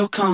That's 0.00 0.18
what 0.18 0.29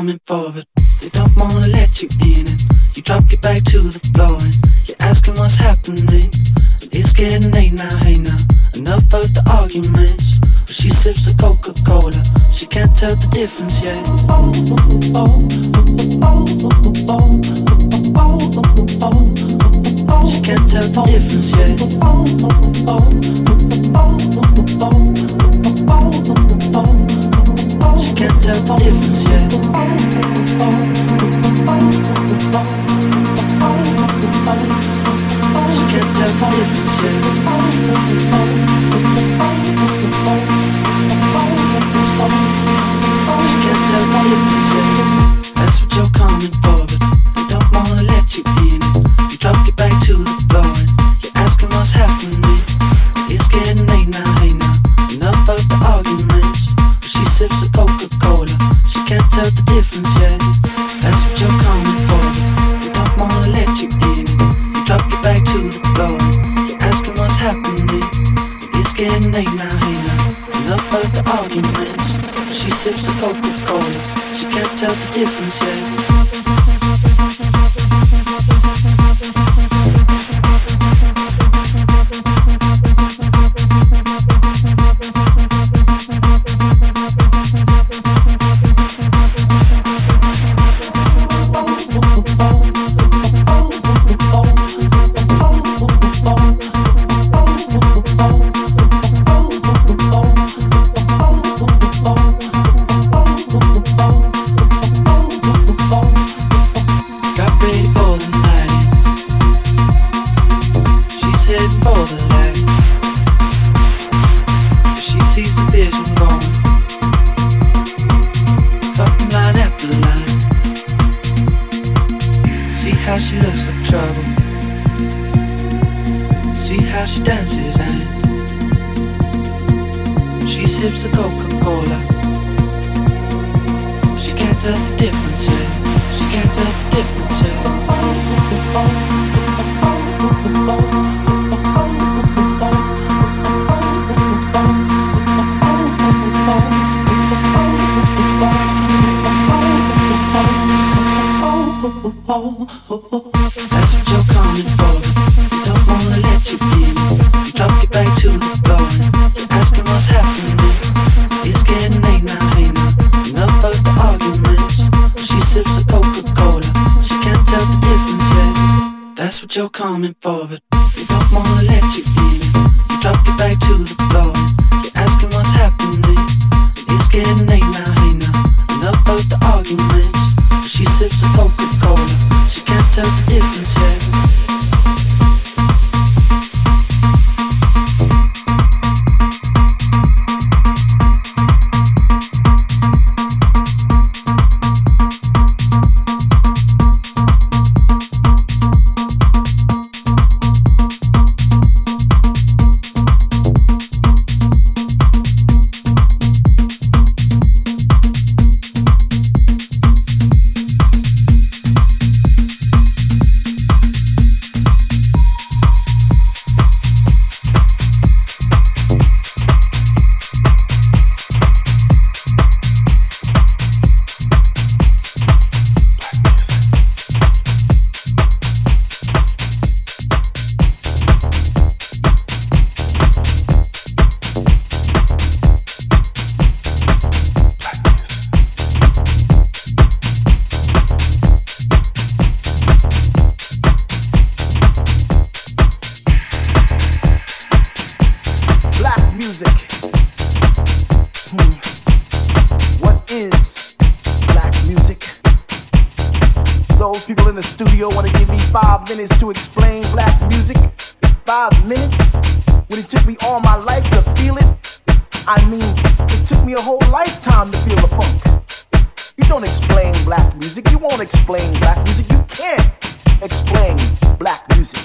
explain 271.16 271.52
black 271.60 271.78
music. 271.84 272.10
You 272.10 272.24
can't 272.28 273.22
explain 273.22 273.76
black 274.18 274.44
music. 274.54 274.82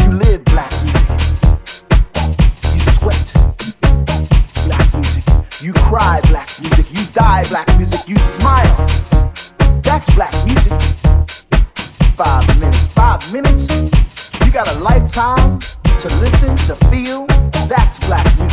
You 0.00 0.12
live 0.12 0.44
black 0.46 0.72
music. 0.82 1.08
You 2.72 2.78
sweat 2.96 3.32
black 4.64 4.94
music. 4.94 5.24
You 5.60 5.72
cry 5.74 6.20
black 6.28 6.48
music. 6.60 6.86
You 6.90 7.04
die 7.12 7.44
black 7.48 7.68
music. 7.76 8.00
You 8.08 8.16
smile. 8.16 8.86
That's 9.82 10.08
black 10.14 10.34
music. 10.46 10.72
Five 12.16 12.46
minutes. 12.58 12.88
Five 12.88 13.32
minutes. 13.32 13.68
You 14.44 14.52
got 14.52 14.68
a 14.74 14.78
lifetime 14.80 15.58
to 15.98 16.08
listen, 16.20 16.56
to 16.68 16.76
feel. 16.90 17.26
That's 17.68 17.98
black 18.06 18.26
music. 18.38 18.51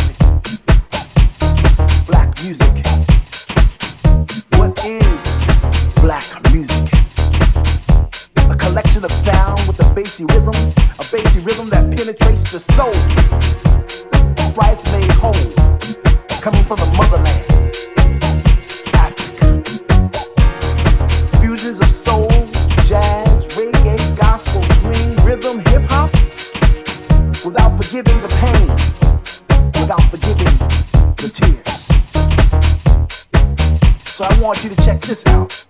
this 35.09 35.25
out. 35.25 35.65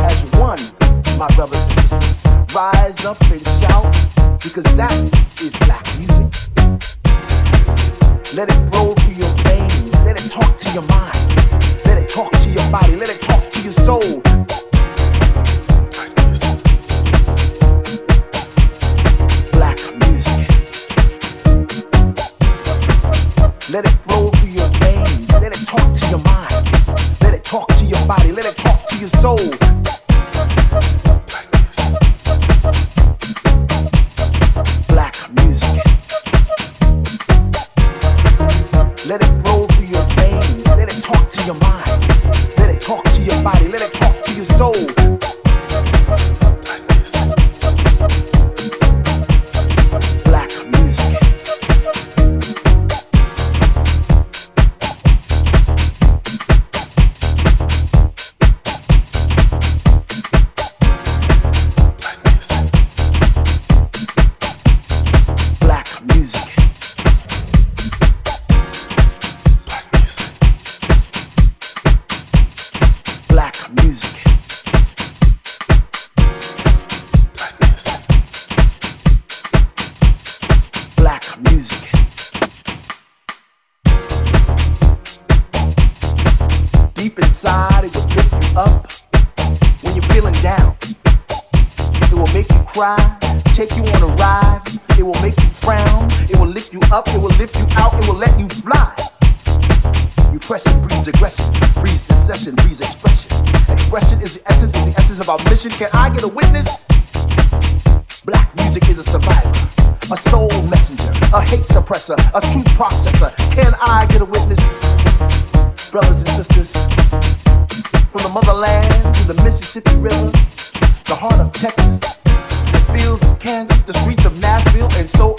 As 0.00 0.24
one, 0.40 0.58
my 1.18 1.28
brothers 1.36 1.62
and 1.68 1.80
sisters, 1.80 2.24
rise 2.54 3.04
up 3.04 3.20
and 3.30 3.46
shout, 3.60 3.84
because 4.42 4.64
that 4.80 4.96
is 5.42 5.54
black 5.66 5.84
music. 5.98 6.32
Let 8.34 8.48
it 8.48 8.74
roll 8.74 8.94
through 8.94 9.12
your 9.12 9.34
veins, 9.44 9.92
let 10.06 10.16
it 10.16 10.30
talk 10.30 10.56
to 10.56 10.72
your 10.72 10.84
mind, 10.84 11.84
let 11.84 11.98
it 11.98 12.08
talk 12.08 12.32
to 12.32 12.48
your 12.48 12.70
body, 12.70 12.96
let 12.96 13.10
it 13.10 13.20
talk 13.20 13.50
to 13.50 13.60
your 13.60 13.72
soul. 13.74 14.31
soul. 29.22 29.71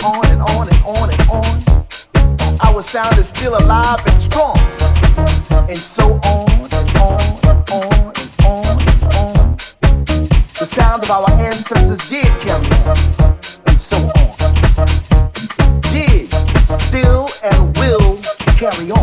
on 0.03 0.25
and 0.27 0.41
on 0.41 0.67
and 0.69 0.83
on 0.83 1.09
and 1.11 1.21
on. 1.29 2.57
Our 2.61 2.81
sound 2.81 3.17
is 3.17 3.27
still 3.29 3.55
alive 3.55 3.99
and 4.05 4.19
strong. 4.19 4.57
And 5.69 5.77
so 5.77 6.19
on 6.25 6.49
and 6.49 6.97
on 6.97 7.21
and 7.43 7.71
on 7.71 8.13
and 8.19 8.31
on 8.43 8.65
and 8.89 9.03
on. 9.15 9.57
The 10.59 10.65
sounds 10.65 11.03
of 11.03 11.11
our 11.11 11.29
ancestors 11.31 12.09
did 12.09 12.27
carry 12.39 12.67
on. 12.83 12.97
And 13.67 13.79
so 13.79 13.97
on. 13.97 14.35
Did, 15.93 16.33
still, 16.65 17.27
and 17.43 17.77
will 17.77 18.19
carry 18.57 18.91
on. 18.91 19.02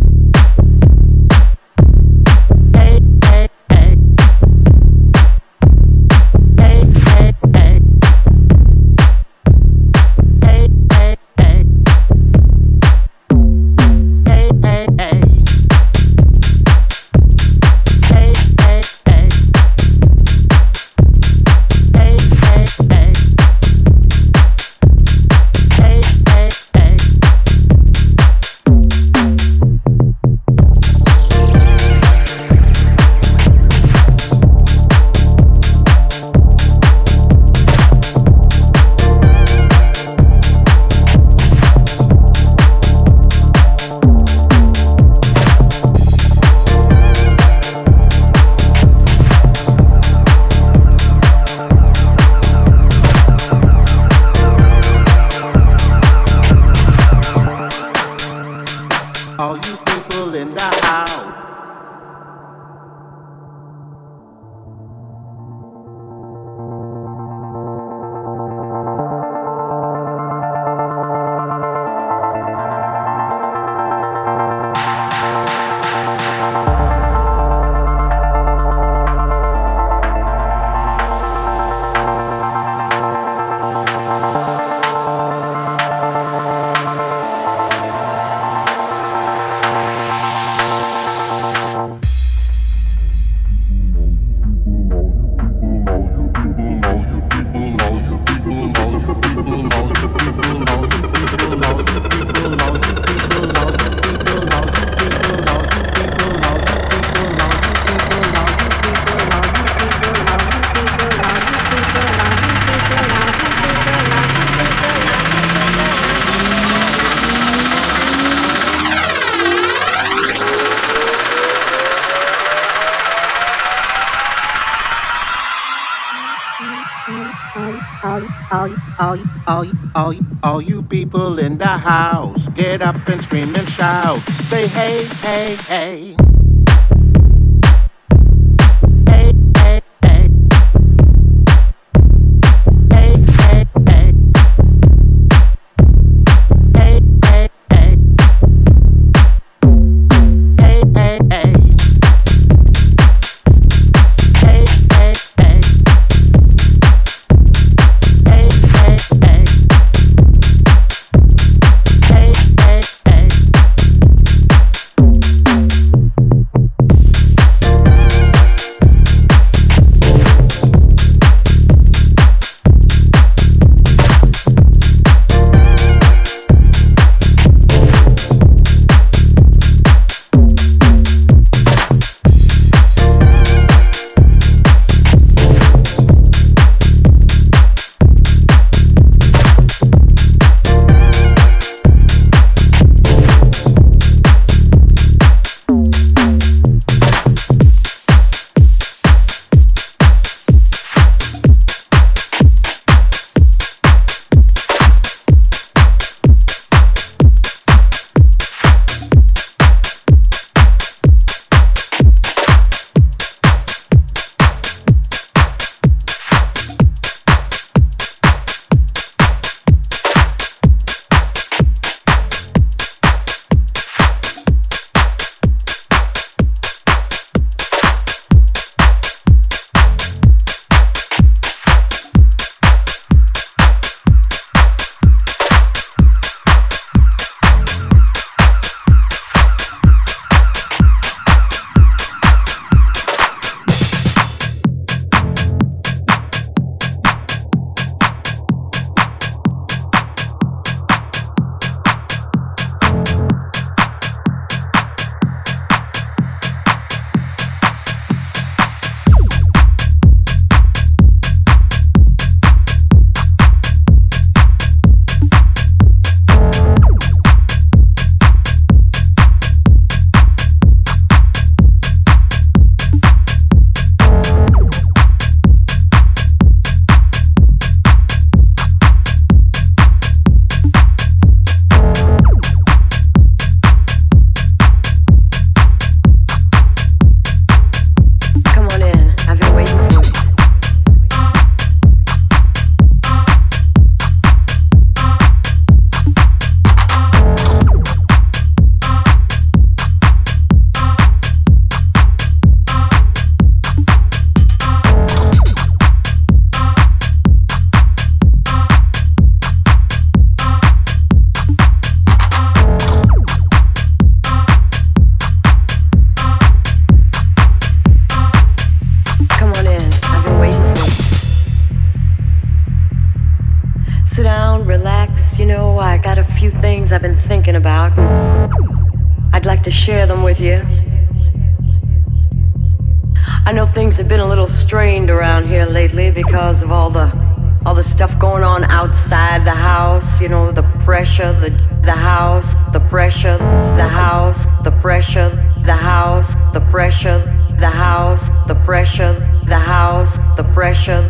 at 339.41 339.45
the 339.45 339.59
house, 339.59 340.21
you 340.21 340.29
know, 340.29 340.51
the 340.51 340.63
pressure, 340.85 341.33
the 341.33 341.49
the 341.83 341.91
house, 341.91 342.53
the 342.73 342.79
pressure, 342.79 343.37
the 343.75 343.87
house, 343.87 344.45
the 344.63 344.71
pressure, 344.83 345.29
the 345.65 345.73
house, 345.73 346.35
the 346.53 346.61
pressure, 346.69 347.19
the 347.59 347.69
house, 347.69 348.29
the 348.47 348.55
pressure, 348.65 349.13
the 349.47 349.57
house, 349.57 350.19
the 350.37 350.43
pressure, 350.53 351.01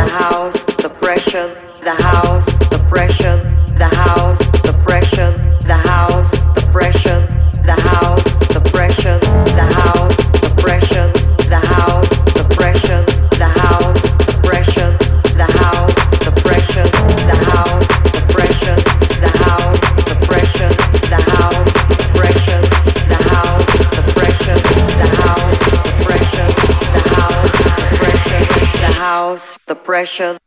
the 0.00 0.06
house, 0.06 0.64
the 0.84 0.90
pressure, 1.00 1.48
the 1.82 1.94
house, 1.94 2.46
the 2.68 2.78
pressure, 2.90 3.36
the 3.78 3.88
house 3.96 4.47
pressure. 29.98 30.38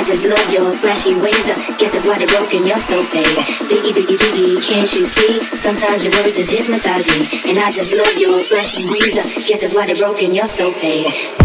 I 0.00 0.02
just 0.02 0.24
love 0.24 0.50
your 0.50 0.72
flashy 0.72 1.14
ways. 1.14 1.50
I 1.50 1.76
guess 1.76 1.92
that's 1.92 2.06
why 2.06 2.16
they 2.16 2.24
broke 2.24 2.54
in 2.54 2.66
your 2.66 2.78
soul, 2.78 3.02
babe. 3.12 3.26
Biggie, 3.68 3.92
biggie, 3.92 4.16
biggie, 4.16 4.66
can't 4.66 4.90
you 4.94 5.04
see? 5.04 5.44
Sometimes 5.54 6.06
your 6.06 6.14
words 6.14 6.38
just 6.38 6.52
hypnotize 6.52 7.06
me. 7.06 7.28
And 7.50 7.58
I 7.58 7.70
just 7.70 7.92
love 7.92 8.16
your 8.16 8.42
flashy 8.44 8.88
ways. 8.88 9.18
I 9.18 9.24
guess 9.46 9.60
that's 9.60 9.76
why 9.76 9.84
they 9.84 9.98
broke 9.98 10.22
in 10.22 10.34
your 10.34 10.46
soul, 10.46 10.72
babe. 10.80 11.39